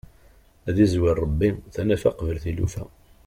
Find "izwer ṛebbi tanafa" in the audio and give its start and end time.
0.85-2.11